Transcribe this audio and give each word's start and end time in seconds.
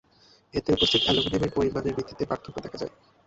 এতে 0.53 0.69
উপস্থিত 0.73 1.01
অ্যালুমিনিয়ামের 1.03 1.55
পরিমাণের 1.57 1.95
ভিত্তিতেও 1.97 2.25
এর 2.25 2.29
পার্থক্য 2.29 2.57
দেখা 2.61 2.77
যায়। 2.77 2.93